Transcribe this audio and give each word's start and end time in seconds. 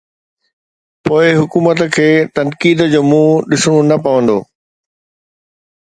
پوءِ 1.03 1.25
حڪومت 1.41 1.79
کي 1.95 2.09
تنقيد 2.39 2.79
جو 2.93 3.01
منهن 3.09 3.37
ڏسڻو 3.49 3.79
نه 3.89 3.97
پوندو. 4.03 4.37